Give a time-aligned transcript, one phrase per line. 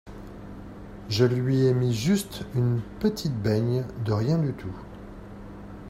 [1.09, 4.75] Je lui ai mis juste une petite beigne de rien du tout.